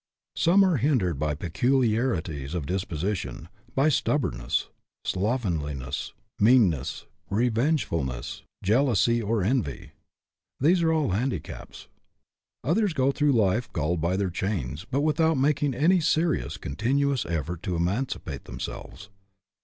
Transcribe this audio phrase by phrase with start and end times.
[0.35, 4.65] Some are hin dered by peculiarities of disposition; by stub bornness,
[5.05, 9.91] slovenliness, meanness, revengeful ness, jealousy, or envy.
[10.59, 11.87] These are all handi caps.
[12.63, 17.61] Others go through life galled by their chains, but without making any serious, continuous effort
[17.61, 19.11] to emancipate themselves.